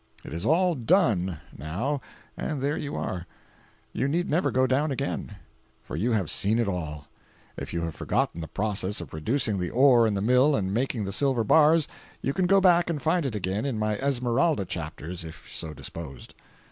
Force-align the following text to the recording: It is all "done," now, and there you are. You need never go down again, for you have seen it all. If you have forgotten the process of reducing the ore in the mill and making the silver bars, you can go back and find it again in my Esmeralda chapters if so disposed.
It 0.23 0.33
is 0.33 0.47
all 0.47 0.73
"done," 0.73 1.41
now, 1.55 2.01
and 2.35 2.59
there 2.59 2.75
you 2.75 2.95
are. 2.95 3.27
You 3.93 4.07
need 4.07 4.27
never 4.27 4.49
go 4.49 4.65
down 4.65 4.89
again, 4.89 5.35
for 5.83 5.95
you 5.95 6.11
have 6.13 6.31
seen 6.31 6.57
it 6.57 6.67
all. 6.67 7.05
If 7.55 7.71
you 7.71 7.81
have 7.83 7.93
forgotten 7.93 8.41
the 8.41 8.47
process 8.47 8.99
of 8.99 9.13
reducing 9.13 9.59
the 9.59 9.69
ore 9.69 10.07
in 10.07 10.15
the 10.15 10.19
mill 10.23 10.55
and 10.55 10.73
making 10.73 11.03
the 11.03 11.13
silver 11.13 11.43
bars, 11.43 11.87
you 12.19 12.33
can 12.33 12.47
go 12.47 12.59
back 12.59 12.89
and 12.89 12.99
find 12.99 13.27
it 13.27 13.35
again 13.35 13.63
in 13.63 13.77
my 13.77 13.95
Esmeralda 13.99 14.65
chapters 14.65 15.23
if 15.23 15.47
so 15.53 15.71
disposed. 15.71 16.33